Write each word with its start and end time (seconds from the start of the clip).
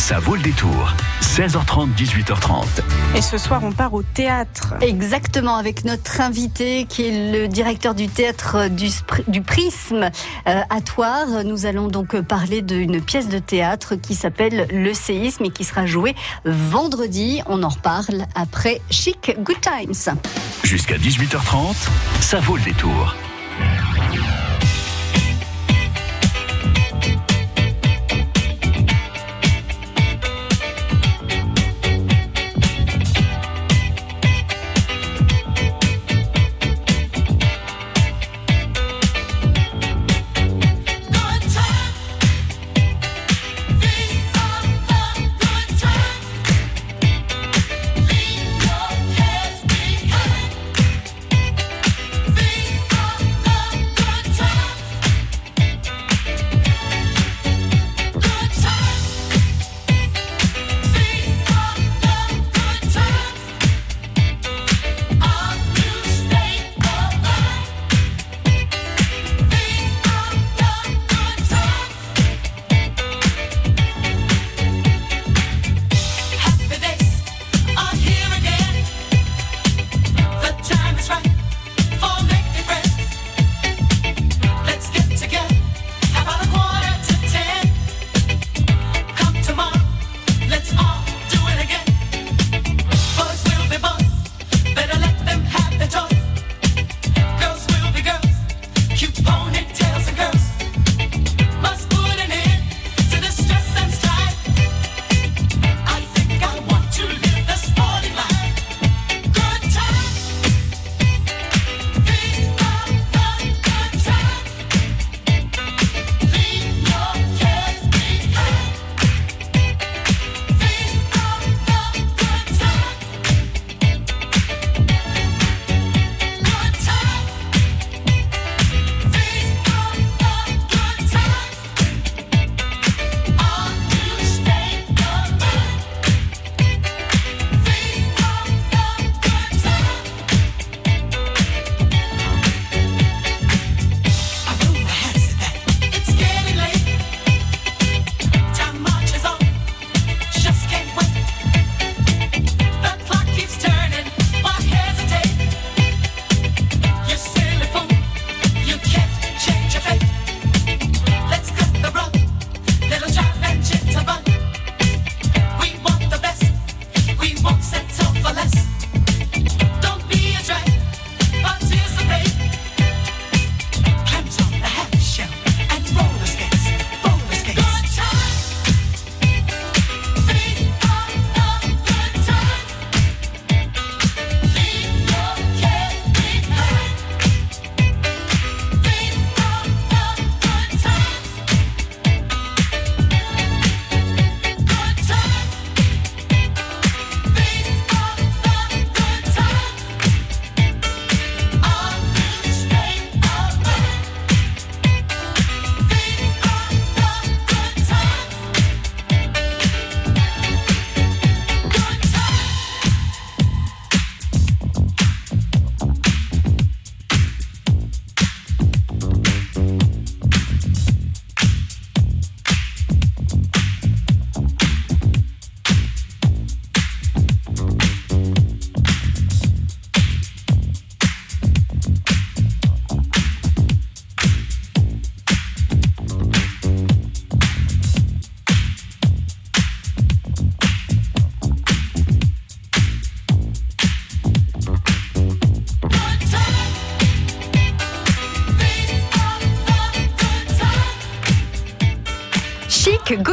Ça 0.00 0.18
vaut 0.18 0.34
le 0.34 0.40
détour. 0.40 0.94
16h30, 1.20 1.94
18h30. 1.94 2.64
Et 3.14 3.20
ce 3.20 3.36
soir, 3.36 3.60
on 3.62 3.70
part 3.70 3.92
au 3.92 4.02
théâtre. 4.02 4.74
Exactement, 4.80 5.56
avec 5.56 5.84
notre 5.84 6.22
invité 6.22 6.86
qui 6.88 7.06
est 7.06 7.32
le 7.32 7.46
directeur 7.48 7.94
du 7.94 8.08
théâtre 8.08 8.68
du, 8.70 8.88
du 9.28 9.42
Prisme 9.42 10.10
euh, 10.48 10.60
à 10.68 10.80
Toire. 10.80 11.44
Nous 11.44 11.66
allons 11.66 11.88
donc 11.88 12.18
parler 12.22 12.62
d'une 12.62 13.02
pièce 13.02 13.28
de 13.28 13.38
théâtre 13.38 13.94
qui 13.94 14.14
s'appelle 14.14 14.66
Le 14.72 14.94
séisme 14.94 15.44
et 15.44 15.50
qui 15.50 15.64
sera 15.64 15.84
jouée 15.84 16.16
vendredi. 16.46 17.42
On 17.46 17.62
en 17.62 17.68
reparle 17.68 18.24
après 18.34 18.80
Chic 18.90 19.36
Good 19.38 19.60
Times. 19.60 20.16
Jusqu'à 20.64 20.96
18h30, 20.96 21.76
ça 22.20 22.40
vaut 22.40 22.56
le 22.56 22.62
détour. 22.62 23.14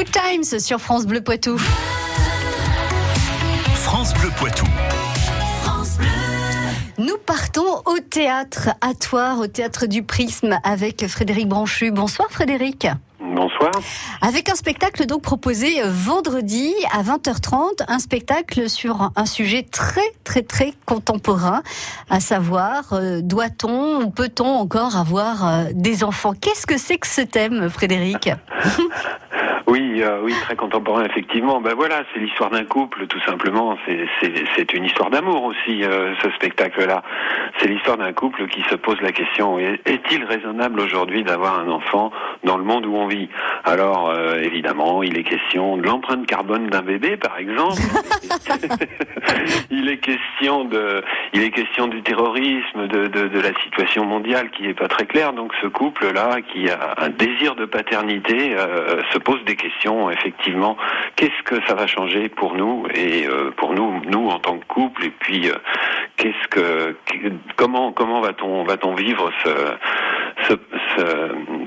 Good 0.07 0.21
Times 0.21 0.59
sur 0.59 0.79
France 0.79 1.05
Bleu 1.05 1.21
Poitou. 1.21 1.57
France 3.75 4.13
Bleu 4.13 4.29
Poitou. 4.37 4.65
Nous 6.97 7.17
partons 7.25 7.81
au 7.85 7.99
théâtre 7.99 8.69
à 8.81 8.93
Toire, 8.93 9.39
au 9.39 9.47
théâtre 9.47 9.85
du 9.85 10.03
Prisme 10.03 10.59
avec 10.63 11.07
Frédéric 11.07 11.47
Branchu. 11.47 11.91
Bonsoir 11.91 12.29
Frédéric. 12.29 12.87
Bonsoir. 13.19 13.71
Avec 14.21 14.49
un 14.49 14.55
spectacle 14.55 15.05
donc 15.05 15.23
proposé 15.23 15.81
vendredi 15.83 16.73
à 16.91 17.01
20h30, 17.03 17.83
un 17.87 17.99
spectacle 17.99 18.69
sur 18.69 19.11
un 19.15 19.25
sujet 19.25 19.63
très 19.63 20.11
très 20.23 20.43
très 20.43 20.73
contemporain, 20.85 21.63
à 22.09 22.19
savoir 22.19 22.93
euh, 22.93 23.21
doit-on 23.21 24.03
ou 24.03 24.09
peut-on 24.09 24.47
encore 24.47 24.95
avoir 24.95 25.47
euh, 25.47 25.63
des 25.73 26.03
enfants? 26.03 26.33
Qu'est-ce 26.39 26.65
que 26.65 26.77
c'est 26.77 26.97
que 26.97 27.07
ce 27.07 27.21
thème, 27.21 27.69
Frédéric? 27.69 28.29
Oui, 29.69 29.86
Oui, 29.97 30.03
euh, 30.03 30.19
oui, 30.21 30.33
très 30.43 30.55
contemporain, 30.55 31.05
effectivement. 31.05 31.59
Ben 31.59 31.73
voilà, 31.73 32.03
c'est 32.13 32.19
l'histoire 32.19 32.51
d'un 32.51 32.65
couple, 32.65 33.07
tout 33.07 33.19
simplement. 33.21 33.75
C'est 33.87 34.73
une 34.73 34.85
histoire 34.85 35.09
d'amour 35.09 35.43
aussi, 35.45 35.83
euh, 35.83 36.13
ce 36.21 36.29
spectacle-là. 36.31 37.01
C'est 37.57 37.67
l'histoire 37.67 37.97
d'un 37.97 38.13
couple 38.13 38.47
qui 38.47 38.61
se 38.69 38.75
pose 38.75 39.01
la 39.01 39.11
question 39.11 39.57
est-il 39.57 40.23
raisonnable 40.23 40.79
aujourd'hui 40.81 41.23
d'avoir 41.23 41.59
un 41.59 41.69
enfant 41.69 42.11
dans 42.43 42.57
le 42.57 42.63
monde 42.63 42.85
où 42.85 42.95
on 42.95 43.07
vit? 43.07 43.27
Alors, 43.63 44.09
euh, 44.09 44.39
évidemment, 44.39 45.01
il 45.01 45.17
est 45.17 45.23
question 45.23 45.77
de 45.77 45.83
l'empreinte 45.83 46.27
carbone 46.27 46.67
d'un 46.67 46.83
bébé, 46.83 47.17
par 47.17 47.39
exemple. 47.39 47.81
il 49.71 49.89
est 49.89 49.97
question 49.97 50.65
de, 50.65 51.03
il 51.33 51.41
est 51.41 51.49
question 51.49 51.87
du 51.87 52.03
terrorisme, 52.03 52.87
de, 52.87 53.07
de, 53.07 53.27
de 53.29 53.39
la 53.39 53.53
situation 53.63 54.05
mondiale 54.05 54.51
qui 54.51 54.67
est 54.67 54.75
pas 54.75 54.87
très 54.87 55.07
claire. 55.07 55.33
Donc, 55.33 55.53
ce 55.61 55.67
couple-là, 55.67 56.41
qui 56.53 56.69
a 56.69 56.95
un 56.97 57.09
désir 57.09 57.55
de 57.55 57.65
paternité, 57.65 58.55
se 59.11 59.17
pose 59.17 59.43
des 59.45 59.55
questions. 59.55 59.86
Effectivement, 60.11 60.77
qu'est-ce 61.15 61.43
que 61.43 61.55
ça 61.67 61.75
va 61.75 61.87
changer 61.87 62.29
pour 62.29 62.55
nous 62.55 62.85
et 62.93 63.27
euh, 63.27 63.51
pour 63.55 63.73
nous, 63.73 64.01
nous 64.05 64.29
en 64.29 64.39
tant 64.39 64.57
que 64.57 64.65
couple, 64.65 65.05
et 65.05 65.09
puis 65.09 65.49
qu'est-ce 66.17 66.47
que, 66.49 66.95
comment, 67.55 67.91
comment 67.91 68.21
va-t-on, 68.21 68.63
va-t-on 68.63 68.95
vivre 68.95 69.31
ce, 69.43 69.49
ce, 70.47 70.53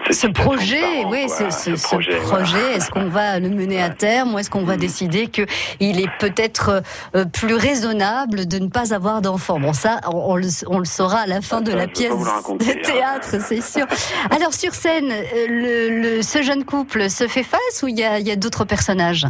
ce, 0.09 0.13
ce 0.13 0.27
projet, 0.27 1.05
oui, 1.09 1.29
ce, 1.29 1.51
ce, 1.51 1.71
projet, 1.83 2.17
projet 2.17 2.75
est-ce 2.75 2.91
qu'on 2.91 3.09
va 3.09 3.39
le 3.39 3.49
mener 3.51 3.81
à 3.81 3.91
terme 3.91 4.35
ou 4.35 4.39
est-ce 4.39 4.51
qu'on 4.51 4.65
va 4.65 4.77
mm. 4.77 4.81
décider 4.81 5.27
que 5.29 5.43
il 5.79 6.01
est 6.01 6.11
peut-être 6.19 6.83
euh, 7.15 7.25
plus 7.25 7.55
raisonnable 7.55 8.47
de 8.47 8.59
ne 8.59 8.69
pas 8.69 8.95
avoir 8.95 9.23
d'enfants? 9.23 9.61
Bon, 9.61 9.73
ça, 9.73 10.01
on, 10.13 10.37
le, 10.37 10.49
on, 10.67 10.79
le, 10.79 10.85
saura 10.85 11.21
à 11.21 11.27
la 11.27 11.41
fin 11.41 11.61
de 11.61 11.73
la 11.73 11.87
pièce 11.87 12.11
de 12.11 12.71
hein. 12.71 12.75
théâtre, 12.83 13.37
c'est 13.41 13.63
sûr. 13.63 13.87
Alors 14.35 14.55
sur 14.55 14.75
scène, 14.75 15.11
euh, 15.11 15.47
le, 15.49 16.17
le, 16.17 16.23
ce 16.23 16.43
jeune 16.43 16.65
couple 16.65 17.11
se 17.11 17.27
fait 17.27 17.45
face 17.45 17.83
ou 17.83 17.89
il 17.89 17.99
y 17.99 18.05
a, 18.05 18.19
y 18.19 18.31
a 18.31 18.37
d'autres 18.37 18.65
personnages? 18.65 19.27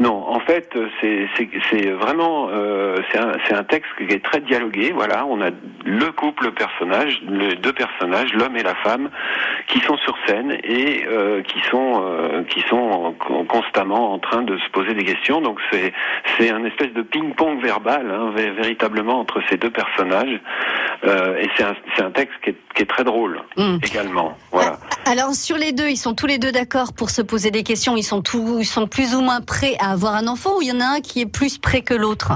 Non, 0.00 0.26
en 0.28 0.40
fait, 0.40 0.76
c'est 1.00 1.90
vraiment 1.90 2.48
euh, 2.50 2.96
c'est 3.12 3.18
un, 3.18 3.34
un, 3.50 3.62
texte 3.62 3.90
qui 3.96 4.12
est 4.12 4.24
très 4.24 4.40
dialogué. 4.40 4.90
Voilà, 4.92 5.24
on 5.24 5.40
a 5.40 5.50
le 5.84 6.10
couple 6.10 6.50
personnage, 6.50 7.22
les 7.28 7.54
deux 7.54 7.72
personnages, 7.72 8.34
l'homme 8.34 8.56
et 8.56 8.64
la 8.64 8.74
femme, 8.74 9.08
qui 9.68 9.78
sont 9.80 9.96
sur 9.98 10.16
scène 10.26 10.58
et 10.64 11.04
euh, 11.06 11.42
qui 11.42 11.60
sont 11.70 12.02
euh, 12.04 12.42
qui 12.42 12.60
sont 12.62 13.14
constamment 13.48 14.12
en 14.12 14.18
train 14.18 14.42
de 14.42 14.58
se 14.58 14.68
poser 14.70 14.94
des 14.94 15.04
questions. 15.04 15.40
Donc 15.40 15.60
c'est 15.70 15.92
c'est 16.36 16.50
un 16.50 16.64
espèce 16.64 16.92
de 16.92 17.02
ping-pong 17.02 17.62
verbal, 17.62 18.10
hein, 18.10 18.32
véritablement 18.34 19.20
entre 19.20 19.42
ces 19.48 19.58
deux 19.58 19.70
personnages. 19.70 20.40
Euh, 21.04 21.36
et 21.38 21.48
c'est 21.56 21.64
un, 21.64 21.74
un 21.98 22.10
texte 22.10 22.34
qui 22.42 22.50
est, 22.50 22.56
qui 22.74 22.82
est 22.82 22.86
très 22.86 23.04
drôle 23.04 23.40
mmh. 23.56 23.76
également. 23.82 24.36
Voilà. 24.52 24.78
Alors 25.06 25.34
sur 25.34 25.56
les 25.56 25.72
deux, 25.72 25.88
ils 25.88 25.96
sont 25.96 26.14
tous 26.14 26.26
les 26.26 26.38
deux 26.38 26.52
d'accord 26.52 26.92
pour 26.92 27.10
se 27.10 27.22
poser 27.22 27.50
des 27.50 27.62
questions. 27.62 27.96
Ils 27.96 28.02
sont 28.02 28.22
tous, 28.22 28.60
ils 28.60 28.64
sont 28.66 28.86
plus 28.86 29.14
ou 29.14 29.20
moins 29.20 29.40
prêts 29.40 29.76
à 29.80 29.90
avoir 29.90 30.14
un 30.14 30.26
enfant 30.26 30.56
ou 30.58 30.62
il 30.62 30.68
y 30.68 30.72
en 30.72 30.80
a 30.80 30.96
un 30.96 31.00
qui 31.00 31.20
est 31.20 31.26
plus 31.26 31.58
prêt 31.58 31.82
que 31.82 31.94
l'autre? 31.94 32.32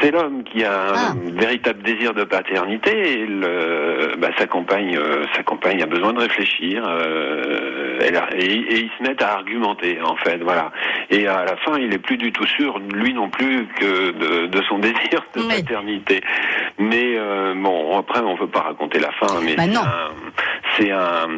C'est 0.00 0.10
l'homme 0.10 0.42
qui 0.44 0.64
a 0.64 0.72
un 0.72 0.94
ah. 0.94 1.14
véritable 1.32 1.82
désir 1.82 2.14
de 2.14 2.24
paternité 2.24 3.20
et 3.20 3.26
le, 3.26 4.16
bah, 4.18 4.28
sa 4.38 4.46
compagne, 4.46 4.96
euh, 4.96 5.24
sa 5.34 5.42
compagne 5.42 5.82
a 5.82 5.86
besoin 5.86 6.12
de 6.12 6.20
réfléchir 6.20 6.84
euh, 6.86 7.98
et, 8.00 8.44
et, 8.44 8.78
ils 8.80 8.90
se 8.98 9.02
mettent 9.02 9.22
à 9.22 9.34
argumenter 9.34 9.98
en 10.02 10.16
fait, 10.16 10.38
voilà. 10.38 10.70
Et 11.10 11.26
à 11.26 11.44
la 11.44 11.56
fin, 11.56 11.78
il 11.78 11.92
est 11.92 11.98
plus 11.98 12.16
du 12.16 12.32
tout 12.32 12.46
sûr, 12.46 12.78
lui 12.92 13.12
non 13.12 13.28
plus, 13.28 13.66
que 13.78 14.10
de, 14.12 14.46
de 14.46 14.62
son 14.62 14.78
désir 14.80 15.22
de 15.34 15.42
paternité. 15.42 16.20
Mais 16.78 17.16
euh, 17.18 17.54
bon, 17.54 17.98
après, 17.98 18.20
on 18.20 18.34
veut 18.36 18.46
pas 18.46 18.60
raconter 18.60 18.98
la 18.98 19.12
fin, 19.12 19.40
mais 19.42 19.54
bah 19.56 19.64
c'est 20.78 20.90
un, 20.90 21.28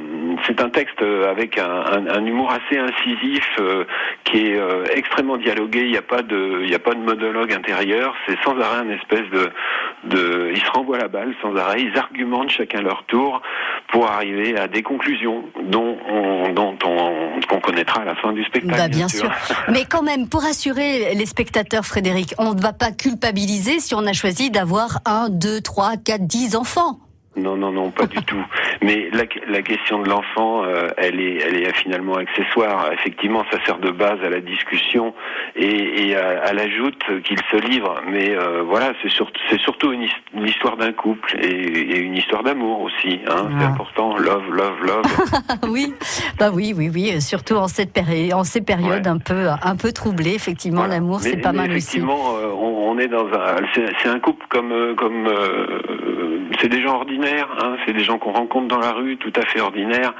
c'est 0.47 0.61
un, 0.61 0.69
texte 0.71 1.03
avec 1.29 1.59
un, 1.59 1.65
un, 1.65 2.07
un 2.07 2.25
humour 2.25 2.51
assez 2.51 2.79
incisif 2.79 3.45
euh, 3.61 3.85
qui 4.25 4.47
est 4.47 4.57
euh, 4.59 4.85
extrêmement 4.95 5.37
dialogué. 5.37 5.81
Il 5.81 5.91
n'y 5.91 5.97
a 5.97 6.03
pas 6.03 6.23
de, 6.23 6.63
il 6.63 6.71
y 6.71 6.75
a 6.75 6.79
pas 6.79 6.95
de 6.95 7.01
monologue 7.01 7.53
intérieur. 7.53 8.15
C'est 8.27 8.37
sans 8.45 8.59
arrêt 8.59 8.79
un 8.79 8.91
espèce 8.91 9.29
de, 9.31 9.51
de, 10.05 10.53
ils 10.55 10.61
se 10.61 10.71
renvoient 10.71 10.99
la 10.99 11.09
balle 11.09 11.35
sans 11.43 11.55
arrêt. 11.57 11.83
Ils 11.83 11.99
argumentent 11.99 12.51
chacun 12.51 12.83
leur 12.83 13.05
tour 13.05 13.43
pour 13.89 14.09
arriver 14.09 14.59
à 14.59 14.69
des 14.69 14.83
conclusions 14.83 15.45
dont 15.65 15.99
on, 16.09 16.53
dont 16.53 16.77
on, 16.85 17.41
qu'on 17.49 17.61
connaîtra 17.61 18.03
à 18.03 18.05
la 18.05 18.15
fin 18.17 18.33
du 18.33 18.45
spectacle. 18.45 18.77
Bah, 18.77 18.89
bien, 18.89 19.09
sûr. 19.09 19.31
Mais 19.69 19.85
quand 19.85 20.03
même, 20.03 20.29
pour 20.29 20.45
assurer 20.45 21.15
les 21.15 21.27
spectateurs, 21.27 21.85
Frédéric, 21.85 22.35
on 22.39 22.55
ne 22.55 22.61
va 22.61 22.73
pas 22.73 22.93
culpabiliser 22.93 23.81
si 23.81 23.95
on 23.95 24.07
a 24.07 24.13
choisi 24.13 24.51
d'avoir 24.51 25.01
un, 25.05 25.29
deux, 25.29 25.61
trois, 25.61 25.97
quatre, 25.97 26.27
dix 26.27 26.57
enfants. 26.57 26.99
Non, 27.35 27.57
non, 27.57 27.73
non, 27.73 27.91
pas 27.91 28.07
du 28.07 28.23
tout. 28.27 28.45
Mais 28.83 29.09
la, 29.13 29.25
la 29.49 29.63
question 29.63 30.01
de 30.01 30.09
l'enfant, 30.09 30.65
euh, 30.65 30.89
elle 30.97 31.19
est, 31.21 31.39
elle 31.39 31.57
est 31.57 31.73
finalement 31.75 32.15
accessoire. 32.15 32.93
Effectivement, 32.93 33.45
ça 33.51 33.59
sert 33.65 33.79
de 33.79 33.91
base 33.91 34.19
à 34.23 34.29
la 34.29 34.41
discussion 34.41 35.15
et, 35.57 36.09
et 36.09 36.17
à, 36.17 36.43
à 36.45 36.53
l'ajoute 36.53 37.03
qu'il 37.25 37.39
se 37.51 37.57
livre. 37.57 38.03
Mais 38.07 38.37
euh, 38.37 38.63
voilà, 38.63 38.93
c'est 39.03 39.11
surtout, 39.11 39.41
c'est 39.49 39.61
surtout 39.61 39.93
une, 39.93 40.07
histoire 40.47 40.77
d'un 40.77 40.93
couple 40.93 41.37
et, 41.41 41.47
et, 41.47 42.01
une 42.01 42.17
histoire 42.17 42.43
d'amour 42.43 42.83
aussi. 42.83 43.21
Hein, 43.27 43.49
C'est 43.59 43.65
ah. 43.65 43.69
important. 43.69 44.17
Love, 44.19 44.51
love, 44.51 44.85
love. 44.85 45.03
oui, 45.69 45.95
bah 46.39 46.51
oui, 46.53 46.75
oui, 46.77 46.91
oui. 46.93 47.21
Surtout 47.23 47.55
en 47.55 47.69
cette 47.69 47.93
période, 47.93 48.35
en 48.35 48.45
ces 48.45 48.61
périodes 48.61 49.07
un 49.07 49.19
peu, 49.19 49.49
un 49.63 49.77
peu 49.77 49.93
troublées. 49.93 50.35
Effectivement, 50.35 50.87
l'amour, 50.87 51.21
c'est 51.21 51.39
pas 51.39 51.53
mal 51.53 51.71
aussi. 51.71 51.99
Effectivement, 51.99 52.37
euh, 52.37 52.53
on, 52.55 52.91
on, 52.91 52.99
est 52.99 53.09
dans 53.09 53.27
un, 53.27 53.57
c'est 53.75 54.09
un 54.09 54.21
couple 54.21 54.45
comme, 54.51 54.95
comme, 54.97 55.29
c'est 56.61 56.69
des 56.69 56.83
gens 56.83 56.97
ordinaires. 56.97 57.49
Hein, 57.61 57.77
c'est 57.85 57.93
des 57.93 58.05
gens 58.05 58.19
qu'on 58.19 58.33
rencontre 58.33 58.69
dans 58.69 58.79
la 58.79 58.93
rue, 58.93 59.17
tout 59.17 59.33
à 59.37 59.43
fait 59.47 59.61
ordinaires. 59.61 60.15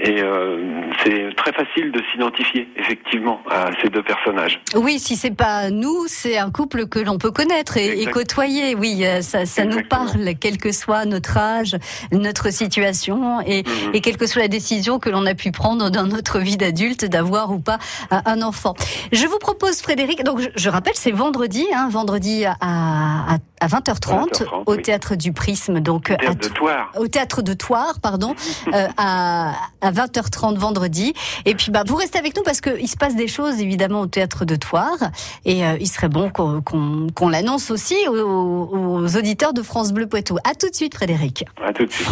Et 0.00 0.22
euh, 0.22 0.82
c'est 1.02 1.34
très 1.36 1.52
facile 1.52 1.90
de 1.90 2.00
s'identifier 2.10 2.68
effectivement 2.76 3.40
à 3.50 3.70
ces 3.82 3.88
deux 3.88 4.02
personnages. 4.02 4.60
Oui, 4.74 4.98
si 4.98 5.16
c'est 5.16 5.34
pas 5.34 5.70
nous, 5.70 6.06
c'est 6.06 6.38
un 6.38 6.50
couple 6.50 6.86
que 6.86 6.98
l'on 6.98 7.18
peut 7.18 7.30
connaître 7.30 7.76
et, 7.76 8.06
côtoyer. 8.06 8.74
Oui, 8.76 9.04
euh, 9.04 9.22
ça, 9.22 9.44
ça 9.44 9.64
nous 9.64 9.82
parle, 9.88 10.34
quel 10.40 10.58
que 10.58 10.72
soit 10.72 11.04
notre 11.04 11.36
âge, 11.36 11.76
notre 12.12 12.52
situation 12.52 13.40
et, 13.40 13.62
mhm. 13.62 13.94
et 13.94 14.00
quelle 14.00 14.16
que 14.16 14.26
soit 14.26 14.42
la 14.42 14.48
décision 14.48 14.98
que 14.98 15.10
l'on 15.10 15.26
a 15.26 15.34
pu 15.34 15.50
prendre 15.50 15.90
dans 15.90 16.06
notre 16.06 16.38
vie 16.38 16.56
d'adulte 16.56 17.04
d'avoir 17.04 17.50
ou 17.50 17.58
pas 17.58 17.78
un 18.10 18.42
enfant. 18.42 18.74
Je 19.12 19.26
vous 19.26 19.38
propose, 19.38 19.80
Frédéric, 19.80 20.22
donc 20.22 20.40
je, 20.54 20.68
rappelle, 20.70 20.94
c'est 20.94 21.10
vendredi, 21.12 21.66
hein, 21.74 21.88
vendredi 21.90 22.44
à, 22.44 22.56
à, 22.60 23.38
à 23.60 23.66
20h30, 23.66 24.44
au 24.66 24.76
théâtre 24.76 25.16
du 25.16 25.32
Prisme, 25.32 25.80
donc 25.80 26.10
au 26.10 26.16
théâtre 26.16 26.48
de 26.48 26.54
Toire. 26.54 26.92
Au 26.98 27.08
théâtre 27.08 27.42
de 27.42 27.52
Toire, 27.52 28.00
pardon, 28.00 28.34
euh, 28.74 28.86
à, 28.96 29.52
à 29.80 29.87
20h30 29.90 30.56
vendredi. 30.56 31.14
Et 31.44 31.54
puis, 31.54 31.70
bah, 31.70 31.84
vous 31.86 31.96
restez 31.96 32.18
avec 32.18 32.36
nous 32.36 32.42
parce 32.42 32.60
qu'il 32.60 32.88
se 32.88 32.96
passe 32.96 33.16
des 33.16 33.28
choses 33.28 33.60
évidemment 33.60 34.00
au 34.00 34.06
théâtre 34.06 34.44
de 34.44 34.56
Toire. 34.56 34.98
Et 35.44 35.64
euh, 35.64 35.76
il 35.80 35.88
serait 35.88 36.08
bon 36.08 36.30
qu'on 36.30 37.28
l'annonce 37.28 37.70
aussi 37.70 37.96
aux, 38.08 39.16
auditeurs 39.16 39.52
de 39.52 39.62
France 39.62 39.92
Bleu 39.92 40.06
Poitou. 40.06 40.38
À 40.44 40.54
tout 40.54 40.68
de 40.68 40.74
suite, 40.74 40.94
Frédéric. 40.94 41.44
À 41.64 41.72
tout 41.72 41.84
de 41.84 41.92
suite. 41.92 42.08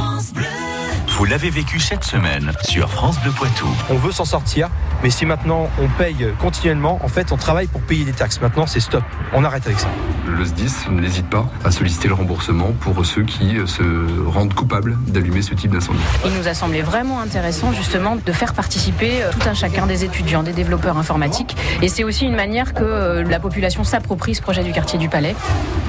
Vous 1.16 1.24
l'avez 1.24 1.48
vécu 1.48 1.80
cette 1.80 2.04
semaine 2.04 2.52
sur 2.62 2.90
France 2.90 3.18
Bleu 3.22 3.30
Poitou. 3.30 3.66
On 3.88 3.94
veut 3.94 4.12
s'en 4.12 4.26
sortir, 4.26 4.68
mais 5.02 5.08
si 5.08 5.24
maintenant 5.24 5.70
on 5.80 5.88
paye 5.88 6.28
continuellement, 6.38 6.98
en 7.02 7.08
fait, 7.08 7.32
on 7.32 7.38
travaille 7.38 7.68
pour 7.68 7.80
payer 7.80 8.04
des 8.04 8.12
taxes. 8.12 8.38
Maintenant, 8.42 8.66
c'est 8.66 8.80
stop. 8.80 9.02
On 9.32 9.42
arrête 9.42 9.66
avec 9.66 9.80
ça. 9.80 9.88
Le 10.26 10.44
SDIS 10.44 10.90
n'hésite 10.90 11.30
pas 11.30 11.46
à 11.64 11.70
solliciter 11.70 12.08
le 12.08 12.14
remboursement 12.14 12.72
pour 12.80 13.06
ceux 13.06 13.22
qui 13.22 13.56
se 13.64 13.82
rendent 14.26 14.52
coupables 14.52 14.98
d'allumer 15.06 15.40
ce 15.40 15.54
type 15.54 15.70
d'incendie. 15.70 16.02
Il 16.26 16.32
nous 16.32 16.48
a 16.48 16.52
semblé 16.52 16.82
vraiment 16.82 17.18
intéressant 17.20 17.72
justement 17.72 18.16
de 18.16 18.32
faire 18.32 18.52
participer 18.52 19.22
euh, 19.22 19.30
tout 19.32 19.48
un 19.48 19.54
chacun 19.54 19.86
des 19.86 20.04
étudiants, 20.04 20.42
des 20.42 20.52
développeurs 20.52 20.98
informatiques. 20.98 21.56
Et 21.80 21.88
c'est 21.88 22.04
aussi 22.04 22.26
une 22.26 22.36
manière 22.36 22.74
que 22.74 22.84
euh, 22.84 23.24
la 23.24 23.40
population 23.40 23.84
s'approprie 23.84 24.34
ce 24.34 24.42
projet 24.42 24.62
du 24.62 24.72
quartier 24.72 24.98
du 24.98 25.08
Palais. 25.08 25.34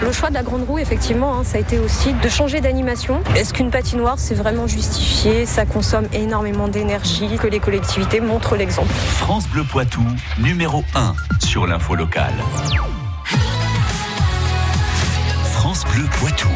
Le 0.02 0.14
choix 0.14 0.30
de 0.30 0.36
la 0.36 0.44
grande 0.44 0.64
roue, 0.64 0.80
effectivement, 0.80 1.40
hein, 1.40 1.44
ça 1.44 1.58
a 1.58 1.60
été 1.60 1.80
aussi 1.80 2.14
de 2.14 2.30
changer 2.30 2.62
d'animation. 2.62 3.22
Est-ce 3.36 3.54
qu'une 3.54 3.72
patinoire, 3.72 4.20
c'est 4.20 4.36
vraiment 4.36 4.68
justifié? 4.68 5.17
Ça 5.46 5.66
consomme 5.66 6.08
énormément 6.14 6.68
d'énergie, 6.68 7.38
que 7.42 7.48
les 7.48 7.60
collectivités 7.60 8.22
montrent 8.22 8.56
l'exemple. 8.56 8.94
France 8.94 9.48
Bleu 9.50 9.64
Poitou, 9.64 10.04
numéro 10.38 10.84
1 10.94 11.14
sur 11.44 11.66
l'info 11.66 11.96
locale. 11.96 12.36
France 15.44 15.86
Bleu 15.86 16.06
Poitou. 16.20 16.50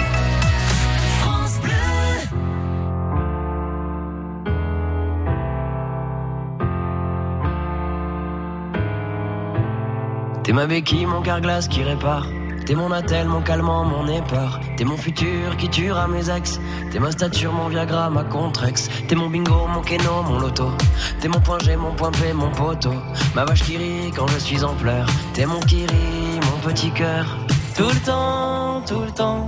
T'es 10.44 10.54
ma 10.54 10.68
béquille, 10.68 11.08
mon 11.08 11.22
carglass 11.22 11.68
qui 11.68 11.82
répare. 11.82 12.28
T'es 12.66 12.76
mon 12.76 12.92
attel, 12.92 13.28
mon 13.28 13.42
calmant, 13.42 13.84
mon 13.84 14.08
épar. 14.08 14.60
T'es 14.78 14.84
mon 14.84 14.98
futur 14.98 15.58
qui 15.58 15.68
tuera 15.70 16.08
mes 16.08 16.30
ex. 16.30 16.60
T'es 16.92 17.00
ma 17.00 17.12
stature, 17.12 17.52
mon 17.52 17.68
Viagra, 17.70 18.10
ma 18.10 18.24
contrex. 18.24 18.90
T'es 19.08 19.16
mon 19.16 19.30
bingo, 19.30 19.68
mon 19.68 19.82
keno, 19.82 20.22
mon 20.24 20.40
loto. 20.40 20.72
T'es 21.20 21.28
mon 21.28 21.40
point 21.40 21.60
G, 21.60 21.76
mon 21.76 21.94
point 21.94 22.12
P, 22.12 22.34
mon 22.34 22.52
poteau. 22.52 22.94
Ma 23.36 23.46
vache 23.46 23.64
qui 23.64 23.78
rit 23.78 24.12
quand 24.16 24.28
je 24.28 24.38
suis 24.38 24.64
en 24.64 24.74
pleurs. 24.76 25.08
T'es 25.34 25.46
mon 25.46 25.60
kiri, 25.62 26.40
mon 26.42 26.70
petit 26.70 26.92
cœur. 26.92 27.26
Tout 27.76 27.90
le 27.90 28.00
temps, 28.06 28.82
tout 28.86 29.02
le 29.02 29.12
temps. 29.12 29.48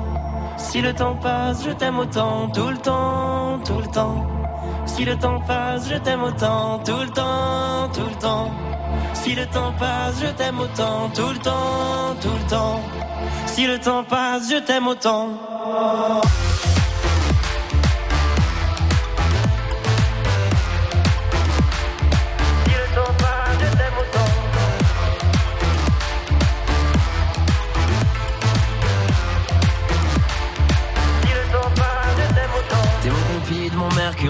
Si 0.58 0.82
le 0.82 0.94
temps 0.94 1.16
passe, 1.16 1.64
je 1.66 1.72
t'aime 1.72 2.00
autant. 2.00 2.50
Tout 2.50 2.70
le 2.70 2.78
temps, 2.78 3.60
tout 3.66 3.80
le 3.80 3.88
temps. 3.88 4.28
Si 4.86 5.06
le 5.06 5.16
temps 5.18 5.40
passe, 5.48 5.90
je 5.90 5.98
t'aime 5.98 6.24
autant. 6.24 6.80
Tout 6.80 7.02
le 7.02 7.10
temps, 7.10 7.90
tout 7.94 8.10
le 8.10 8.20
temps. 8.20 8.52
Si 9.14 9.36
le 9.36 9.46
temps 9.46 9.74
passe, 9.80 10.20
je 10.22 10.28
t'aime 10.28 10.60
autant, 10.60 11.10
tout 11.14 11.30
le 11.32 11.38
temps, 11.40 12.16
tout 12.22 12.28
le 12.28 12.40
temps. 12.40 12.43
Si 13.48 13.68
le 13.68 13.78
temps 13.80 14.04
passe, 14.04 14.50
je 14.50 14.58
t'aime 14.58 14.88
autant. 14.88 15.30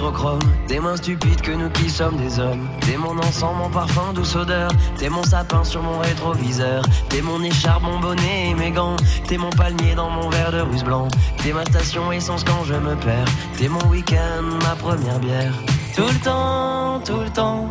Mon 0.03 0.11
mercurochrome. 0.11 0.39
T'es 0.67 0.79
moins 0.79 0.97
stupide 0.97 1.41
que 1.41 1.51
nous 1.51 1.69
qui 1.69 1.89
sommes 1.89 2.17
des 2.17 2.39
hommes. 2.39 2.67
T'es 2.81 2.97
mon 2.97 3.17
encens, 3.17 3.55
mon 3.55 3.69
parfum, 3.69 4.13
douce 4.13 4.35
odeur. 4.35 4.69
T'es 4.97 5.09
mon 5.09 5.23
sapin 5.23 5.63
sur 5.63 5.81
mon 5.81 5.99
rétroviseur. 5.99 6.83
T'es 7.09 7.21
mon 7.21 7.41
écharpe, 7.43 7.83
mon 7.83 7.99
bonnet 7.99 8.49
et 8.49 8.53
mes 8.53 8.71
gants. 8.71 8.95
T'es 9.27 9.37
mon 9.37 9.49
palmier 9.49 9.95
dans 9.95 10.09
mon 10.09 10.29
verre 10.29 10.51
de 10.51 10.61
russe 10.61 10.83
blanc. 10.83 11.07
T'es 11.41 11.53
ma 11.53 11.65
station 11.65 12.11
essence 12.11 12.43
quand 12.43 12.63
je 12.65 12.75
me 12.75 12.95
perds. 12.95 13.27
T'es 13.57 13.67
mon 13.67 13.85
week-end, 13.87 14.43
ma 14.63 14.75
première 14.75 15.19
bière. 15.19 15.53
Tout 15.95 16.07
le 16.07 16.19
temps, 16.19 17.01
tout 17.05 17.19
le 17.19 17.29
temps. 17.29 17.67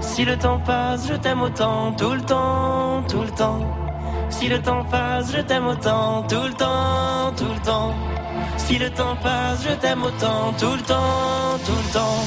Si 0.00 0.24
le 0.24 0.36
temps 0.36 0.60
passe, 0.60 1.08
je 1.08 1.14
t'aime 1.14 1.42
autant. 1.42 1.92
Tout 1.92 2.12
le 2.12 2.22
temps, 2.22 3.02
tout 3.08 3.22
le 3.22 3.30
temps. 3.30 3.60
Si 4.28 4.48
le 4.48 4.60
temps 4.60 4.84
passe, 4.84 5.32
je 5.34 5.40
t'aime 5.40 5.66
autant. 5.66 6.24
Tout 6.28 6.46
le 6.46 6.54
temps, 6.54 7.32
tout 7.36 7.52
le 7.52 7.60
temps. 7.64 7.94
Si 8.70 8.78
le 8.78 8.88
temps 8.88 9.16
passe, 9.16 9.64
je 9.68 9.74
t'aime 9.74 10.04
autant. 10.04 10.52
Tout 10.56 10.76
le 10.76 10.82
temps, 10.82 11.58
tout 11.66 11.72
le 11.72 11.92
temps. 11.92 12.24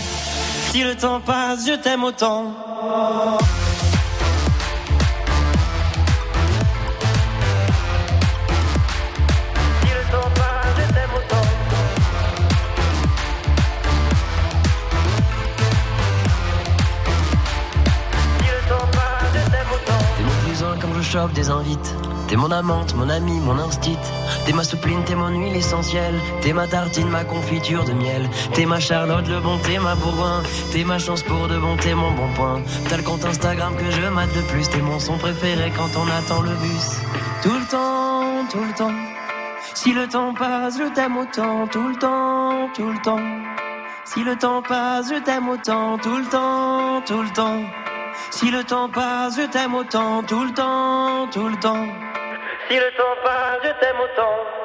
Si 0.72 0.84
le 0.84 0.94
temps 0.94 1.22
passe, 1.22 1.66
je 1.66 1.76
t'aime 1.76 2.04
autant. 2.04 2.52
Si 9.80 9.88
le 9.88 10.04
temps 10.12 10.32
passe, 10.36 10.76
je 10.76 10.94
t'aime 10.94 11.14
autant. 11.16 11.48
Si 18.38 18.48
le 18.50 18.60
temps 18.68 18.88
passe, 18.92 19.32
je 19.34 19.50
t'aime 19.50 19.72
autant. 19.78 20.04
T'es 20.18 20.24
mon 20.24 20.72
un 20.74 20.76
quand 20.78 20.94
je 20.94 21.02
chope 21.02 21.32
des 21.32 21.50
invites. 21.50 21.96
T'es 22.28 22.36
mon 22.36 22.52
amante, 22.52 22.96
mon 22.96 23.10
ami, 23.10 23.40
mon 23.40 23.60
instit. 23.60 23.98
T'es 24.46 24.54
ma 24.54 24.64
soupline, 24.64 25.04
t'es 25.04 25.16
mon 25.16 25.30
huile 25.30 25.56
essentielle. 25.56 26.20
T'es 26.42 26.54
ma 26.54 26.68
tartine, 26.68 27.10
ma 27.10 27.24
confiture 27.24 27.84
de 27.84 27.94
miel. 27.94 28.30
T'es 28.54 28.66
ma 28.66 28.80
Charlotte, 28.80 29.28
le 29.28 29.40
bon, 29.40 29.58
t'es 29.60 29.78
ma 29.78 29.96
bourgoin. 29.96 30.42
T'es 30.72 30.84
ma 30.84 31.00
chance 31.00 31.24
pour 31.24 31.48
de 31.48 31.58
bon, 31.58 31.76
t'es 31.78 31.94
mon 31.94 32.12
bon 32.12 32.28
point. 32.36 32.62
T'as 32.90 32.98
le 32.98 33.04
compte 33.04 33.26
Instagram 33.26 33.76
que 33.76 33.92
je 33.92 34.08
mate 34.08 34.36
le 34.36 34.42
plus. 34.44 34.70
T'es 34.70 34.82
mon 34.82 35.00
son 35.00 35.18
préféré 35.18 35.72
quand 35.76 35.90
on 35.96 36.08
attend 36.10 36.42
le 36.42 36.52
bus. 36.52 36.88
Tout 37.44 37.54
le 37.54 37.66
temps, 37.66 38.46
tout 38.52 38.64
le 38.64 38.74
temps. 38.74 38.94
Si 39.76 39.92
le 39.92 40.08
temps 40.08 40.34
passe, 40.34 40.78
je 40.78 40.94
t'aime 40.94 41.18
autant. 41.18 41.68
Tout 41.68 41.88
le 41.90 41.96
temps, 41.96 42.70
tout 42.74 42.90
le 42.90 43.02
temps. 43.02 43.20
Si 44.06 44.24
le 44.24 44.36
temps 44.38 44.62
passe, 44.62 45.10
je 45.10 45.20
t'aime 45.24 45.50
autant. 45.50 45.98
Tout 45.98 46.18
le 46.18 46.26
temps, 46.26 47.02
tout 47.06 47.22
le 47.22 47.30
temps. 47.30 47.62
Si 48.32 48.50
le 48.50 48.64
temps 48.64 48.90
passe, 48.90 49.36
je 49.38 49.46
t'aime 49.48 49.76
autant. 49.76 50.24
Tout 50.24 50.44
le 50.44 50.54
temps, 50.54 51.28
tout 51.32 51.48
le 51.48 51.56
temps. 51.58 51.88
Si 52.70 52.76
le 52.78 52.92
temps 52.98 53.16
passe, 53.24 53.60
je 53.64 53.72
t'aime 53.80 54.00
autant. 54.00 54.63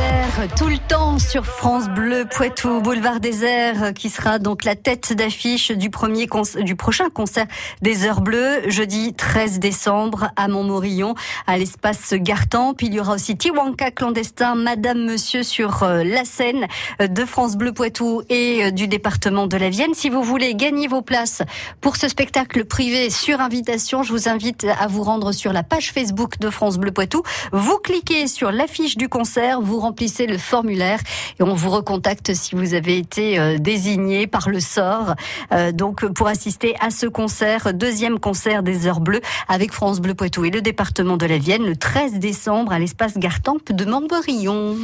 Désert, 0.00 0.48
tout 0.56 0.68
le 0.68 0.78
temps 0.78 1.18
sur 1.18 1.44
France 1.44 1.88
Bleu 1.88 2.24
Poitou. 2.24 2.80
Boulevard 2.80 3.20
désert 3.20 3.82
euh, 3.82 3.92
qui 3.92 4.08
sera 4.08 4.38
donc 4.38 4.64
la 4.64 4.74
tête 4.74 5.12
d'affiche 5.12 5.70
du 5.70 5.90
premier 5.90 6.26
du 6.62 6.76
prochain 6.76 7.10
concert 7.10 7.46
des 7.82 8.04
Heures 8.06 8.20
Bleues, 8.20 8.68
jeudi 8.68 9.12
13 9.14 9.58
décembre 9.58 10.30
à 10.36 10.48
Montmorillon, 10.48 11.14
à 11.46 11.58
l'espace 11.58 12.14
Gartempe. 12.14 12.82
Il 12.82 12.94
y 12.94 13.00
aura 13.00 13.14
aussi 13.14 13.36
Tiwanka 13.36 13.90
clandestin, 13.90 14.54
Madame 14.54 15.04
Monsieur 15.04 15.42
sur 15.42 15.82
euh, 15.82 16.02
la 16.04 16.24
scène 16.24 16.66
euh, 17.00 17.06
de 17.06 17.24
France 17.24 17.56
Bleu 17.56 17.72
Poitou 17.72 18.22
et 18.28 18.64
euh, 18.64 18.70
du 18.70 18.88
département 18.88 19.46
de 19.46 19.56
la 19.56 19.68
Vienne. 19.68 19.94
Si 19.94 20.08
vous 20.08 20.22
voulez 20.22 20.54
gagner 20.54 20.88
vos 20.88 21.02
places 21.02 21.42
pour 21.80 21.96
ce 21.96 22.08
spectacle 22.08 22.64
privé 22.64 23.10
sur 23.10 23.40
invitation, 23.40 24.02
je 24.02 24.12
vous 24.12 24.28
invite 24.28 24.66
à 24.78 24.86
vous 24.86 25.02
rendre 25.02 25.32
sur 25.32 25.52
la 25.52 25.62
page 25.62 25.92
Facebook 25.92 26.38
de 26.38 26.50
France 26.50 26.78
Bleu 26.78 26.92
Poitou. 26.92 27.22
Vous 27.52 27.78
cliquez 27.78 28.26
sur 28.26 28.52
l'affiche 28.52 28.96
du 28.96 29.08
concert, 29.08 29.60
vous 29.60 29.80
remplissez 29.90 30.28
le 30.28 30.38
formulaire 30.38 31.00
et 31.40 31.42
on 31.42 31.52
vous 31.52 31.68
recontacte 31.68 32.32
si 32.32 32.54
vous 32.54 32.74
avez 32.74 32.96
été 32.96 33.40
euh, 33.40 33.58
désigné 33.58 34.28
par 34.28 34.48
le 34.48 34.60
sort. 34.60 35.16
Euh, 35.50 35.72
donc 35.72 36.06
pour 36.12 36.28
assister 36.28 36.76
à 36.78 36.90
ce 36.90 37.06
concert, 37.06 37.74
deuxième 37.74 38.20
concert 38.20 38.62
des 38.62 38.86
Heures 38.86 39.00
Bleues 39.00 39.20
avec 39.48 39.72
France 39.72 40.00
Bleu 40.00 40.14
Poitou 40.14 40.44
et 40.44 40.50
le 40.50 40.62
département 40.62 41.16
de 41.16 41.26
la 41.26 41.38
Vienne 41.38 41.64
le 41.64 41.74
13 41.74 42.20
décembre 42.20 42.70
à 42.70 42.78
l'espace 42.78 43.18
Gartempe 43.18 43.72
de 43.72 43.84
Montberion. 43.84 44.76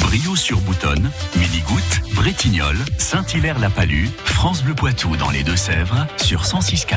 Brio 0.00 0.34
sur 0.36 0.58
Boutonne, 0.60 1.10
Minigoutte, 1.36 2.00
Bretignolles, 2.14 2.78
Saint-Hilaire-la-Palue, 2.98 4.08
France 4.24 4.62
Bleu 4.62 4.74
Poitou 4.74 5.16
dans 5.16 5.30
les 5.30 5.42
Deux-Sèvres 5.42 6.06
sur 6.16 6.42
106.4. 6.42 6.94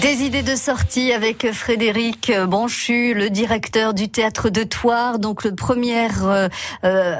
Des 0.00 0.22
idées 0.24 0.42
de 0.42 0.56
sortie 0.56 1.12
avec 1.12 1.50
Frédéric 1.52 2.30
Branchu, 2.46 3.14
le 3.14 3.30
directeur 3.30 3.94
du 3.94 4.08
théâtre 4.10 4.50
de 4.50 4.62
Toire. 4.62 5.18
Donc 5.18 5.42
le 5.44 5.54
première 5.54 6.26
euh, 6.26 6.48
euh, 6.84 7.16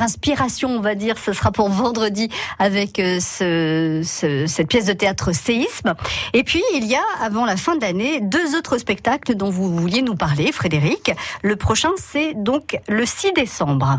inspiration, 0.00 0.70
on 0.70 0.80
va 0.80 0.94
dire, 0.94 1.16
ce 1.18 1.32
sera 1.34 1.52
pour 1.52 1.68
vendredi 1.68 2.30
avec 2.58 2.98
euh, 2.98 3.20
ce, 3.20 4.00
ce- 4.04 4.46
cette 4.46 4.68
pièce 4.68 4.86
de 4.86 4.94
théâtre 4.94 5.32
Séisme. 5.32 5.94
Et 6.32 6.44
puis 6.44 6.62
il 6.74 6.86
y 6.86 6.94
a 6.94 7.02
avant 7.20 7.44
la 7.44 7.56
fin 7.58 7.76
de 7.76 7.82
l'année 7.82 8.20
deux 8.22 8.56
autres 8.56 8.78
spectacles 8.78 9.34
dont 9.34 9.50
vous 9.50 9.74
vouliez 9.76 10.00
nous 10.02 10.14
parler, 10.14 10.50
Frédéric. 10.50 11.12
Le 11.42 11.56
prochain 11.56 11.90
c'est 11.98 12.32
donc 12.34 12.78
le 12.88 13.04
6 13.04 13.32
décembre. 13.34 13.91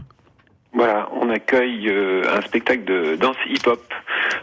Voilà, 0.76 1.08
on 1.22 1.30
accueille 1.30 1.88
euh, 1.88 2.24
un 2.36 2.42
spectacle 2.42 2.84
de 2.86 3.16
danse 3.16 3.36
hip-hop 3.48 3.80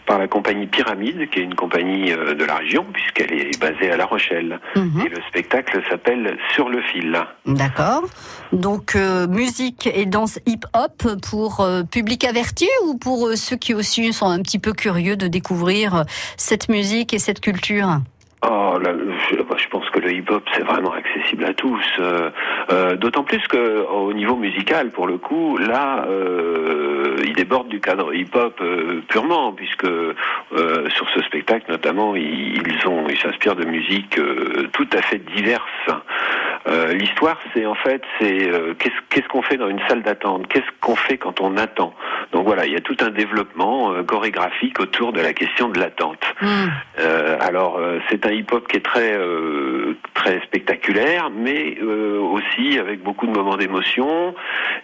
par 0.07 0.19
la 0.19 0.29
compagnie 0.29 0.69
Pyramide, 0.69 1.29
qui 1.29 1.41
est 1.41 1.43
une 1.43 1.57
compagnie 1.57 2.13
euh, 2.13 2.35
de 2.35 2.45
la 2.45 2.57
région, 2.57 2.87
puisqu'elle 2.93 3.33
est 3.33 3.61
basée 3.61 3.91
à 3.91 3.97
La 3.97 4.07
Rochelle. 4.07 4.61
Mhm. 4.77 5.03
Et 5.05 5.09
le 5.09 5.21
spectacle 5.29 5.83
s'appelle 5.91 6.39
Sur 6.55 6.69
le 6.69 6.81
fil. 6.83 7.21
D'accord. 7.47 8.05
Donc 8.53 8.95
euh, 8.95 9.27
musique 9.27 9.89
et 9.93 10.07
danse 10.07 10.39
hip-hop 10.47 11.21
pour 11.29 11.61
euh, 11.61 11.83
public 11.83 12.25
averti 12.25 12.69
ou 12.87 12.97
pour 12.97 13.27
euh, 13.27 13.35
ceux 13.35 13.57
qui 13.57 13.75
aussi 13.75 14.13
sont 14.13 14.29
un 14.29 14.41
petit 14.41 14.61
peu 14.61 14.73
curieux 14.73 15.17
de 15.17 15.27
découvrir 15.27 16.05
cette 16.37 16.69
musique 16.69 17.13
et 17.13 17.19
cette 17.19 17.41
culture? 17.41 18.01
Oh, 18.43 18.79
là, 18.83 18.93
je, 19.31 19.37
bah, 19.43 19.57
je 19.59 19.69
pense 19.69 19.89
que 19.91 19.99
le 20.01 20.13
hip-hop 20.15 20.43
c'est 20.55 20.63
vraiment 20.63 20.93
accessible 20.93 21.45
à 21.45 21.53
tous. 21.53 21.85
euh, 21.99 22.31
euh, 22.73 22.97
D'autant 22.97 23.23
plus 23.23 23.47
que 23.49 23.85
au 23.87 24.15
niveau 24.15 24.35
musical, 24.35 24.91
pour 24.91 25.07
le 25.07 25.19
coup, 25.19 25.59
là, 25.59 26.07
euh, 26.09 27.17
il 27.23 27.35
déborde 27.35 27.69
du 27.69 27.81
cadre 27.81 28.15
hip-hop 28.15 28.59
euh, 28.63 29.03
purement, 29.09 29.53
puisque 29.53 29.85
euh, 29.85 30.15
sur 30.89 31.07
ce 31.11 31.21
spectacle, 31.23 31.71
notamment, 31.71 32.17
ils, 32.17 32.63
ont, 32.87 33.07
ils 33.11 33.19
s'inspirent 33.19 33.57
de 33.57 33.67
musiques 33.67 34.19
euh, 34.19 34.69
tout 34.73 34.89
à 34.95 35.03
fait 35.03 35.19
diverses. 35.19 35.91
Euh, 36.67 36.93
L'histoire, 36.93 37.39
c'est 37.55 37.65
en 37.67 37.75
fait, 37.75 38.03
c'est 38.19 38.49
euh, 38.51 38.75
qu'est-ce 38.79 38.95
qu'est-ce 39.09 39.29
qu'on 39.29 39.43
fait 39.43 39.57
dans 39.57 39.69
une 39.69 39.81
salle 39.89 40.03
d'attente? 40.03 40.47
Qu'est-ce 40.49 40.71
qu'on 40.81 40.97
fait 40.97 41.17
quand 41.17 41.41
on 41.41 41.57
attend? 41.57 41.95
Donc 42.33 42.45
voilà, 42.45 42.67
il 42.67 42.73
y 42.73 42.77
a 42.77 42.81
tout 42.81 42.97
un 43.01 43.11
développement 43.11 43.93
euh, 43.93 44.03
chorégraphique 44.03 44.79
autour 44.79 45.13
de 45.13 45.21
la 45.21 45.33
question 45.33 45.69
de 45.69 45.81
l'attente. 45.81 46.23
Euh, 46.99 47.37
alors 47.41 47.81
c'est 48.09 48.27
un 48.27 48.31
hip-hop 48.31 48.69
qui 48.69 48.77
est 48.77 48.85
très 48.85 49.19
très 50.15 50.41
spectaculaire, 50.43 51.31
mais 51.31 51.81
aussi 51.81 52.79
avec 52.79 53.03
beaucoup 53.03 53.27
de 53.27 53.33
moments 53.33 53.57
d'émotion. 53.57 54.35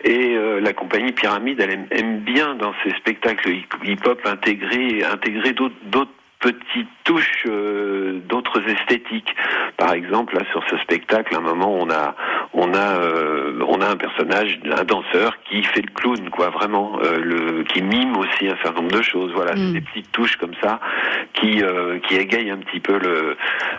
Et 0.05 0.37
la 0.61 0.73
compagnie 0.73 1.13
Pyramide, 1.13 1.61
elle 1.61 1.71
aime, 1.73 1.87
aime 1.91 2.19
bien 2.21 2.55
dans 2.55 2.73
ses 2.85 2.91
spectacles 2.91 3.51
hip-hop 3.85 4.21
intégrer 4.25 5.05
intégrer 5.05 5.53
d'autres 5.53 6.11
petites 6.41 6.89
touches 7.05 7.45
euh, 7.47 8.21
d'autres 8.29 8.61
esthétiques. 8.69 9.35
Par 9.77 9.93
exemple, 9.93 10.37
là 10.37 10.43
sur 10.53 10.63
ce 10.71 10.77
spectacle, 10.79 11.35
à 11.35 11.39
un 11.39 11.41
moment 11.41 11.73
on 11.75 11.91
a 11.91 12.15
on 12.53 12.73
a 12.75 13.01
euh, 13.01 13.61
on 13.67 13.81
a 13.81 13.89
un 13.89 13.97
personnage, 13.97 14.59
un 14.65 14.85
danseur 14.85 15.37
qui 15.49 15.63
fait 15.63 15.83
le 15.83 15.93
clown, 15.93 16.31
quoi, 16.31 16.51
vraiment, 16.51 16.99
euh, 17.03 17.19
le 17.19 17.65
qui 17.65 17.83
mime 17.83 18.17
aussi 18.17 18.49
un 18.49 18.57
certain 18.63 18.81
nombre 18.83 18.97
de 18.97 19.03
choses. 19.03 19.33
Voilà, 19.35 19.55
Mm. 19.55 19.73
des 19.73 19.81
petites 19.81 20.13
touches 20.13 20.37
comme 20.37 20.55
ça 20.63 20.81
qui 21.35 21.63
qui 22.09 22.17
égayent 22.17 22.51
un 22.51 22.59
petit 22.59 22.81
peu 22.81 22.99
le, 22.99 23.37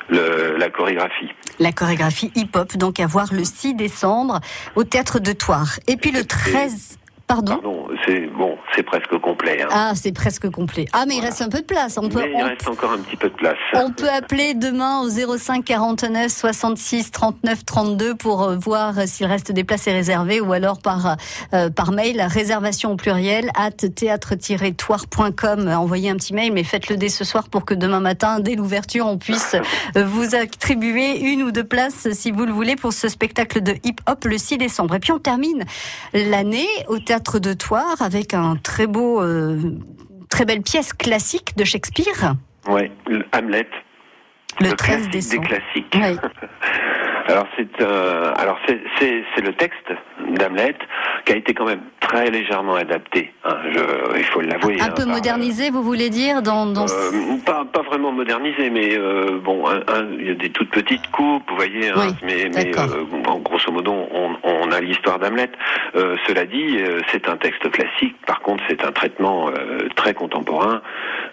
le 0.10 0.56
la 0.58 0.70
chorégraphie. 0.70 1.30
La 1.60 1.72
chorégraphie 1.72 2.32
hip-hop, 2.36 2.76
donc 2.78 3.00
à 3.00 3.08
voir 3.08 3.34
le 3.34 3.44
6 3.44 3.76
décembre 3.76 4.40
au 4.76 4.84
théâtre 4.84 5.20
de 5.20 5.32
Toire. 5.32 5.80
Et 5.88 5.98
puis 5.98 6.12
le 6.12 6.24
13... 6.26 6.98
Pardon? 7.28 7.56
Pardon, 7.56 7.88
c'est 8.08 8.28
bon, 8.28 8.58
c'est 8.76 8.84
presque 8.84 9.18
complet. 9.20 9.62
Hein. 9.62 9.68
Ah, 9.72 9.92
c'est 9.96 10.14
presque 10.14 10.50
complet. 10.50 10.86
Ah, 10.94 11.04
mais 11.08 11.18
il 11.18 11.22
reste 11.22 11.42
un 11.42 11.50
peu 11.50 11.60
de 11.60 11.66
place. 11.66 11.98
On 11.98 12.08
peut, 12.08 12.22
mais 12.22 12.34
il 12.38 12.44
reste 12.44 12.68
encore 12.68 12.92
un 12.94 13.00
petit 13.00 13.18
peu 13.18 13.30
de 13.30 13.36
place. 13.36 13.58
On 13.74 13.92
peut 13.92 14.10
appeler 14.10 14.54
demain 14.54 15.02
au 15.02 15.10
05 15.10 15.66
49 15.66 16.32
66 16.32 17.12
39 17.12 17.66
32 17.66 18.16
pour 18.16 18.44
euh, 18.44 18.56
voir 18.56 18.94
s'il 19.08 19.26
reste 19.26 19.52
des 19.52 19.64
places 19.64 19.86
réservées 19.86 20.40
ou 20.40 20.54
alors 20.54 20.80
par 20.80 21.18
euh, 21.54 21.70
par 21.70 21.92
mail 21.92 22.22
réservation 22.22 22.94
au 22.94 22.96
pluriel 22.96 23.50
at 23.56 23.72
théâtre-toire.com. 23.72 25.68
Envoyez 25.68 26.10
un 26.10 26.16
petit 26.16 26.34
mail, 26.34 26.54
mais 26.54 26.64
faites-le 26.64 26.96
dès 26.98 27.10
ce 27.10 27.26
soir 27.26 27.50
pour 27.50 27.66
que 27.66 27.74
demain 27.74 28.00
matin, 28.00 28.40
dès 28.40 28.56
l'ouverture, 28.56 29.06
on 29.06 29.18
puisse 29.18 29.56
vous 29.96 30.36
attribuer 30.36 31.20
une 31.20 31.44
ou 31.44 31.52
deux 31.52 31.66
places 31.66 32.12
si 32.14 32.32
vous 32.32 32.46
le 32.46 32.54
voulez 32.54 32.76
pour 32.76 32.94
ce 32.94 33.10
spectacle 33.10 33.62
de 33.62 33.74
hip-hop 33.84 34.24
le 34.26 34.38
6 34.38 34.58
décembre. 34.58 34.96
Et 34.96 35.00
puis 35.00 35.12
on 35.12 35.20
termine 35.20 35.66
l'année 36.14 36.68
au 36.88 37.00
théâtre 37.00 37.40
de 37.40 37.54
Toire 37.54 37.97
avec 38.01 38.34
un 38.34 38.56
très 38.56 38.88
beau, 38.88 39.22
euh, 39.22 39.58
très 40.30 40.46
belle 40.46 40.62
pièce 40.62 40.94
classique 40.94 41.56
de 41.58 41.63
Shakespeare. 41.63 42.36
Oui, 42.68 42.92
Hamlet. 43.34 43.68
Le, 44.60 44.72
13 44.72 45.10
décembre. 45.10 45.44
Des 45.44 45.48
classiques. 45.48 45.98
alors 47.28 47.48
c'est 47.58 47.82
euh, 47.82 48.34
alors 48.38 48.58
c'est 48.68 48.80
c'est 49.00 49.42
le 49.42 49.54
texte 49.54 49.92
d'Hamlet 50.40 50.76
qui 51.26 51.34
a 51.34 51.36
été 51.36 51.54
quand 51.54 51.66
même 51.66 51.82
très 52.00 52.30
légèrement 52.30 52.76
adapté. 52.76 53.34
Hein, 53.44 53.58
je, 53.72 54.18
il 54.18 54.24
faut 54.26 54.42
l'avouer. 54.42 54.78
Un 54.80 54.86
hein, 54.86 54.90
peu 54.96 55.04
par- 55.04 55.14
modernisé, 55.14 55.70
vous 55.70 55.84
voulez 55.84 56.10
dire 56.10 56.42
dans, 56.42 56.66
dans... 56.66 56.86
Euh, 56.86 57.38
pas, 57.46 57.66
pas 57.66 57.82
vraiment 57.82 58.12
modernisé, 58.12 58.70
mais 58.70 58.98
euh, 58.98 59.40
bon, 59.44 59.66
il 60.20 60.28
y 60.28 60.32
a 60.32 60.34
des 60.36 60.50
toutes 60.50 60.70
petites 60.70 61.12
coupes, 61.12 61.44
vous 61.50 61.56
voyez, 61.56 61.90
hein, 61.90 62.16
mais, 62.24 62.50
mais 62.54 62.66
d'accord. 62.66 62.90
euh, 62.94 63.04
bon, 63.24 63.40
grosso 63.40 63.72
modo, 63.72 63.94
on, 64.12 64.36
on 64.44 64.72
a 64.72 64.80
l'histoire 64.80 65.20
d'Hamlet. 65.20 65.50
Euh, 65.96 66.16
cela 66.28 66.46
dit, 66.46 66.78
euh, 66.80 67.02
c'est 67.12 67.28
un 67.28 67.38
texte 67.38 67.70
classique, 67.72 68.16
par 68.26 68.40
contre, 68.40 68.64
c'est 68.70 68.84
un 68.86 68.92
traitement 68.92 69.50
euh, 69.50 69.90
très 69.96 70.14
contemporain 70.14 70.82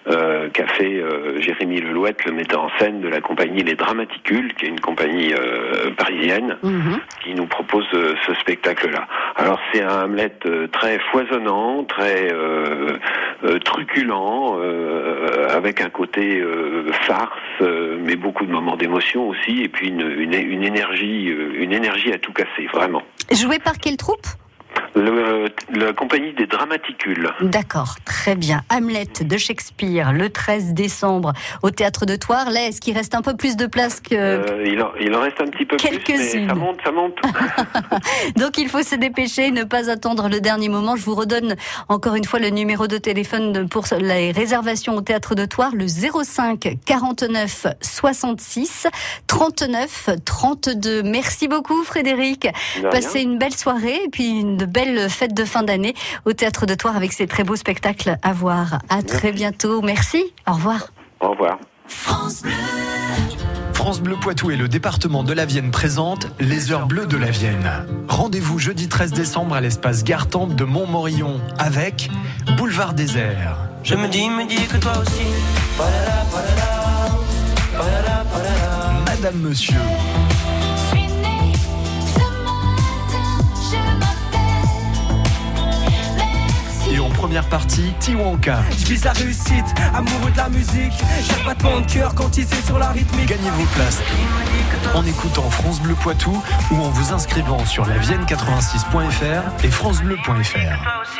euh, 0.08 0.48
qu'a 0.50 0.66
fait 0.66 0.94
euh, 0.96 1.40
Jérémy 1.40 1.80
Lelouette, 1.80 2.24
le 2.24 2.32
metteur 2.32 2.64
en 2.64 2.70
scène 2.78 3.00
de 3.00 3.08
la 3.08 3.20
compagnie 3.20 3.62
Les 3.62 3.74
Dramaticules, 3.74 4.54
qui 4.54 4.66
est 4.66 4.70
une 4.70 4.80
compagnie 4.80 5.32
euh, 5.34 5.83
parisienne 5.90 6.56
Mhm. 6.62 6.98
qui 7.22 7.34
nous 7.34 7.46
propose 7.46 7.86
euh, 7.94 8.14
ce 8.26 8.34
spectacle-là. 8.34 9.06
Alors 9.36 9.58
c'est 9.72 9.82
un 9.82 10.04
Hamlet 10.04 10.32
euh, 10.46 10.66
très 10.68 10.98
foisonnant, 11.10 11.84
très 11.84 12.32
euh, 12.32 12.96
euh, 13.44 13.58
truculent, 13.58 14.56
euh, 14.58 15.48
avec 15.54 15.80
un 15.80 15.90
côté 15.90 16.40
euh, 16.40 16.90
farce, 17.02 17.30
euh, 17.60 17.98
mais 18.00 18.16
beaucoup 18.16 18.44
de 18.46 18.52
moments 18.52 18.76
d'émotion 18.76 19.28
aussi, 19.28 19.62
et 19.62 19.68
puis 19.68 19.88
une, 19.88 20.00
une, 20.00 20.34
une 20.34 20.62
énergie, 20.64 21.28
euh, 21.30 21.52
une 21.62 21.72
énergie 21.72 22.12
à 22.12 22.18
tout 22.18 22.32
casser, 22.32 22.66
vraiment. 22.72 23.02
Joué 23.32 23.58
par 23.58 23.78
quelle 23.78 23.96
troupe? 23.96 24.26
Le, 24.96 25.46
la 25.74 25.92
compagnie 25.92 26.32
des 26.34 26.46
Dramaticules. 26.46 27.28
D'accord, 27.40 27.96
très 28.04 28.36
bien. 28.36 28.62
Hamlet 28.70 29.08
de 29.20 29.36
Shakespeare, 29.36 30.12
le 30.12 30.30
13 30.30 30.72
décembre, 30.72 31.32
au 31.62 31.70
théâtre 31.70 32.06
de 32.06 32.14
Toire. 32.14 32.50
Là, 32.50 32.68
est-ce 32.68 32.80
qu'il 32.80 32.96
reste 32.96 33.14
un 33.16 33.22
peu 33.22 33.36
plus 33.36 33.56
de 33.56 33.66
place 33.66 34.00
que... 34.00 34.14
Euh, 34.14 34.64
il, 34.66 34.80
en, 34.80 34.92
il 35.00 35.12
en 35.14 35.20
reste 35.20 35.40
un 35.40 35.46
petit 35.46 35.64
peu 35.64 35.76
plus, 35.76 35.90
mais 35.90 35.98
Quelques-unes. 35.98 36.48
ça 36.48 36.54
monte, 36.54 36.78
ça 36.84 36.92
monte. 36.92 37.16
Donc 38.36 38.56
il 38.58 38.68
faut 38.68 38.82
se 38.82 38.94
dépêcher, 38.94 39.50
ne 39.50 39.64
pas 39.64 39.90
attendre 39.90 40.28
le 40.28 40.40
dernier 40.40 40.68
moment. 40.68 40.94
Je 40.94 41.04
vous 41.04 41.14
redonne 41.16 41.56
encore 41.88 42.14
une 42.14 42.24
fois 42.24 42.38
le 42.38 42.50
numéro 42.50 42.86
de 42.86 42.98
téléphone 42.98 43.68
pour 43.68 43.86
les 43.98 44.30
réservations 44.30 44.94
au 44.94 45.00
théâtre 45.00 45.34
de 45.34 45.44
Toire, 45.44 45.72
le 45.74 45.86
05 45.88 46.76
49 46.86 47.66
66 47.80 48.86
39 49.26 50.10
32. 50.24 51.02
Merci 51.02 51.48
beaucoup 51.48 51.82
Frédéric. 51.82 52.46
Passez 52.92 53.22
une 53.22 53.38
belle 53.38 53.54
soirée 53.54 54.00
et 54.04 54.08
puis 54.08 54.28
une 54.40 54.64
belle 54.64 54.83
fête 55.08 55.34
de 55.34 55.44
fin 55.44 55.62
d'année 55.62 55.94
au 56.24 56.32
théâtre 56.32 56.66
de 56.66 56.74
Toire 56.74 56.96
avec 56.96 57.12
ces 57.12 57.26
très 57.26 57.44
beaux 57.44 57.56
spectacles 57.56 58.16
à 58.22 58.32
voir. 58.32 58.78
À 58.88 59.02
très 59.02 59.32
bientôt. 59.32 59.82
Merci. 59.82 60.22
Au 60.46 60.52
revoir. 60.52 60.88
Au 61.20 61.30
revoir. 61.30 61.58
France 63.74 64.00
Bleu 64.00 64.16
Poitou 64.16 64.50
et 64.50 64.56
le 64.56 64.66
département 64.66 65.22
de 65.22 65.32
la 65.32 65.44
Vienne 65.44 65.70
présentent 65.70 66.28
les 66.40 66.72
Heures 66.72 66.86
Bleues 66.86 67.06
de 67.06 67.16
la 67.16 67.30
Vienne. 67.30 67.70
Rendez-vous 68.08 68.58
jeudi 68.58 68.88
13 68.88 69.12
décembre 69.12 69.54
à 69.54 69.60
l'espace 69.60 70.04
Gartempe 70.04 70.54
de 70.54 70.64
Montmorillon 70.64 71.40
avec 71.58 72.08
Boulevard 72.56 72.94
Désert. 72.94 73.58
Je 73.82 73.94
me 73.94 74.08
dis, 74.08 74.30
me 74.30 74.46
dis 74.46 74.66
que 74.66 74.78
toi 74.78 74.92
aussi. 75.02 75.26
Madame 79.04 79.40
Monsieur, 79.40 79.76
première 87.24 87.48
partie, 87.48 87.90
Tiwanka. 88.00 88.58
Je 88.76 88.84
vise 88.84 89.02
la 89.02 89.12
réussite, 89.12 89.64
amoureux 89.94 90.30
de 90.30 90.36
la 90.36 90.50
musique. 90.50 90.92
J'ai 91.22 91.42
pas 91.42 91.54
de 91.54 91.90
cœur 91.90 92.14
quand 92.14 92.36
il 92.36 92.46
sur 92.46 92.78
la 92.78 92.90
rythmique. 92.90 93.28
Gagnez 93.30 93.48
vos 93.48 93.64
places 93.74 94.02
en 94.94 95.02
écoutant 95.06 95.48
France 95.48 95.80
Bleu 95.80 95.94
Poitou 95.94 96.42
ou 96.70 96.74
en 96.74 96.90
vous 96.90 97.14
inscrivant 97.14 97.64
sur 97.64 97.86
la 97.86 97.96
vienne86.fr 97.96 99.64
et 99.64 99.70
francebleu.fr. 99.70 101.14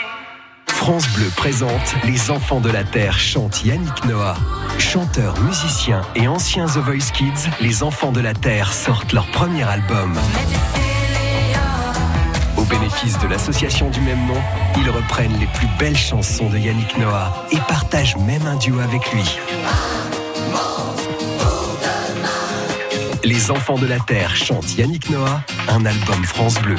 France 0.67 1.09
Bleu 1.14 1.31
présente 1.35 1.95
Les 2.05 2.31
Enfants 2.31 2.61
de 2.61 2.69
la 2.69 2.85
Terre 2.85 3.19
chantent 3.19 3.64
Yannick 3.64 4.05
Noah. 4.05 4.37
Chanteur, 4.79 5.40
musicien 5.40 6.03
et 6.17 6.29
ancien 6.29 6.67
The 6.67 6.81
Voice 6.81 7.12
Kids, 7.14 7.49
Les 7.62 7.83
Enfants 7.83 8.12
de 8.12 8.21
la 8.21 8.35
Terre 8.35 8.75
sortent 8.75 9.14
leur 9.14 9.27
premier 9.29 9.62
album. 9.62 10.19
Au 12.64 12.66
bénéfice 12.66 13.18
de 13.18 13.27
l'association 13.27 13.90
du 13.90 14.00
même 14.00 14.27
nom, 14.27 14.40
ils 14.79 14.88
reprennent 14.88 15.38
les 15.38 15.46
plus 15.48 15.66
belles 15.79 15.96
chansons 15.96 16.48
de 16.48 16.57
Yannick 16.57 16.96
Noah 16.96 17.46
et 17.50 17.59
partagent 17.68 18.16
même 18.16 18.46
un 18.46 18.57
duo 18.57 18.81
avec 18.81 19.12
lui. 19.12 19.22
Les 23.22 23.50
Enfants 23.50 23.77
de 23.77 23.87
la 23.87 23.98
Terre 24.00 24.35
chantent 24.35 24.79
Yannick 24.79 25.11
Noah, 25.11 25.42
un 25.68 25.85
album 25.85 26.24
France 26.24 26.55
Bleu. 26.62 26.77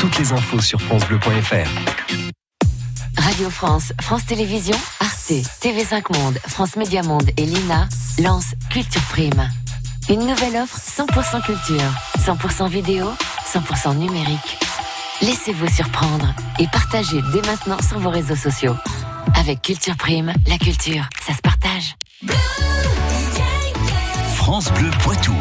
Toutes 0.00 0.18
les 0.18 0.32
infos 0.32 0.60
sur 0.60 0.80
francebleu.fr. 0.80 1.70
Radio 3.16 3.48
France, 3.50 3.92
France 4.00 4.26
Télévisions, 4.26 4.78
Arte, 4.98 5.30
TV5 5.62 6.18
Monde, 6.18 6.38
France 6.48 6.74
Média 6.74 7.04
Monde 7.04 7.30
et 7.36 7.44
Lina 7.44 7.88
lancent 8.20 8.54
Culture 8.70 9.02
Prime. 9.10 9.48
Une 10.08 10.26
nouvelle 10.26 10.56
offre 10.56 10.78
100% 10.78 11.42
culture, 11.44 11.92
100% 12.26 12.68
vidéo, 12.68 13.06
100% 13.52 13.98
numérique. 13.98 14.67
Laissez-vous 15.20 15.66
surprendre 15.68 16.32
et 16.60 16.66
partagez 16.68 17.20
dès 17.32 17.42
maintenant 17.42 17.78
sur 17.82 17.98
vos 17.98 18.10
réseaux 18.10 18.36
sociaux. 18.36 18.74
Avec 19.36 19.62
Culture 19.62 19.96
Prime, 19.96 20.32
la 20.46 20.58
culture, 20.58 21.08
ça 21.20 21.34
se 21.34 21.40
partage. 21.40 21.96
France 24.36 24.72
Bleu 24.72 24.90
Poitou. 25.02 25.34